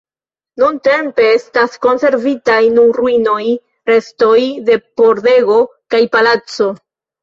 [0.61, 3.45] Nuntempe estas konservitaj nur ruinoj,
[3.95, 4.41] restoj
[4.73, 6.77] de pordego kaj palaco.